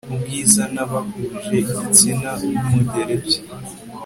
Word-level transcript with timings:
Ubwiza 0.13 0.63
nabahuje 0.73 1.53
igitsina 1.61 2.29
nkumugereki 2.39 3.37